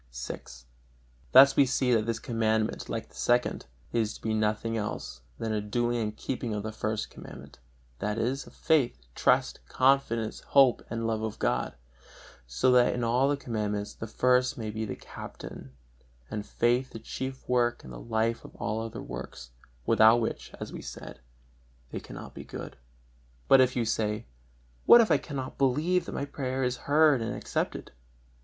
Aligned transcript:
VI. 0.11 0.41
Thus 1.31 1.55
we 1.55 1.67
see 1.67 1.93
that 1.93 2.07
this 2.07 2.17
Commandment, 2.17 2.89
like 2.89 3.09
the 3.09 3.13
Second, 3.13 3.67
is 3.93 4.15
to 4.15 4.21
be 4.23 4.33
nothing 4.33 4.75
else 4.75 5.21
than 5.37 5.53
a 5.53 5.61
doing 5.61 5.99
and 5.99 6.17
keeping 6.17 6.55
of 6.55 6.63
the 6.63 6.71
First 6.71 7.11
Commandment, 7.11 7.59
that 7.99 8.17
is, 8.17 8.47
of 8.47 8.53
faith, 8.55 8.97
trust, 9.13 9.59
confidence, 9.67 10.39
hope 10.39 10.81
and 10.89 11.05
love 11.05 11.33
to 11.33 11.37
God, 11.37 11.75
so 12.47 12.71
that 12.71 12.95
in 12.95 13.03
all 13.03 13.29
the 13.29 13.37
Commandments 13.37 13.93
the 13.93 14.07
First 14.07 14.57
may 14.57 14.71
be 14.71 14.85
the 14.85 14.95
captain, 14.95 15.71
and 16.31 16.47
faith 16.47 16.89
the 16.89 16.97
chief 16.99 17.47
work 17.47 17.83
and 17.83 17.93
the 17.93 17.99
life 17.99 18.43
of 18.43 18.55
all 18.55 18.81
other 18.81 19.03
works, 19.03 19.51
without 19.85 20.17
which, 20.19 20.51
as 20.59 20.73
was 20.73 20.87
said, 20.87 21.19
they 21.91 21.99
cannot 21.99 22.33
be 22.33 22.43
good. 22.43 22.75
But 23.47 23.61
if 23.61 23.75
you 23.75 23.85
say: 23.85 24.25
"What 24.87 24.99
if 24.99 25.11
I 25.11 25.19
cannot 25.19 25.59
believe 25.59 26.05
that 26.05 26.15
my 26.15 26.25
prayer 26.25 26.63
is 26.63 26.77
heard 26.89 27.21
and 27.21 27.35
accepted?" 27.35 27.91